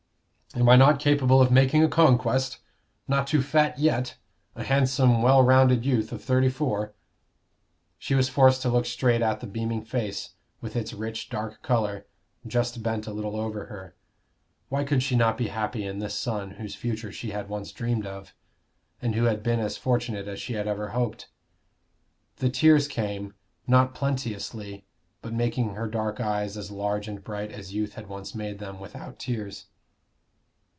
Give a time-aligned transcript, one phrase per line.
[0.53, 2.57] "Am I not capable of making a conquest?
[3.07, 4.17] Not too fat yet
[4.53, 6.93] a handsome, well rounded youth of thirty four?"
[7.97, 12.05] She was forced to look straight at the beaming face, with its rich dark color,
[12.45, 13.95] just bent a little over her.
[14.67, 18.05] Why could she not be happy in this son whose future she had once dreamed
[18.05, 18.33] of,
[19.01, 21.29] and who had been as fortunate as she had ever hoped?
[22.39, 23.35] The tears came,
[23.67, 24.83] not plenteously,
[25.21, 28.81] but making her dark eyes as large and bright as youth had once made them
[28.81, 29.67] without tears.